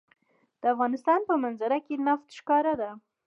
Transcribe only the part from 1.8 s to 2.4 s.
کې نفت